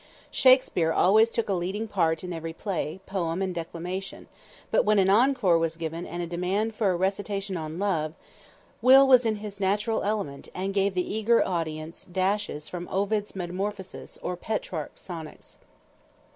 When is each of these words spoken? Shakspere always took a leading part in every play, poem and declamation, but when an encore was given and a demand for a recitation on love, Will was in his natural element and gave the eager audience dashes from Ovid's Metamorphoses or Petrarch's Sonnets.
Shakspere 0.31 0.91
always 0.91 1.29
took 1.29 1.47
a 1.47 1.53
leading 1.53 1.87
part 1.87 2.23
in 2.23 2.33
every 2.33 2.53
play, 2.53 3.01
poem 3.05 3.39
and 3.39 3.53
declamation, 3.53 4.27
but 4.71 4.83
when 4.83 4.97
an 4.97 5.11
encore 5.11 5.59
was 5.59 5.77
given 5.77 6.07
and 6.07 6.23
a 6.23 6.25
demand 6.25 6.73
for 6.73 6.89
a 6.89 6.95
recitation 6.95 7.55
on 7.55 7.77
love, 7.77 8.15
Will 8.81 9.07
was 9.07 9.27
in 9.27 9.35
his 9.35 9.59
natural 9.59 10.01
element 10.01 10.49
and 10.55 10.73
gave 10.73 10.95
the 10.95 11.07
eager 11.15 11.47
audience 11.47 12.03
dashes 12.03 12.67
from 12.67 12.87
Ovid's 12.89 13.35
Metamorphoses 13.35 14.17
or 14.23 14.35
Petrarch's 14.35 15.01
Sonnets. 15.01 15.59